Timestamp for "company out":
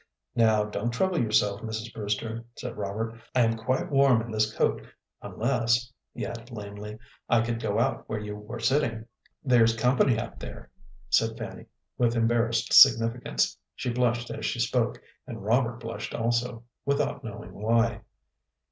9.77-10.39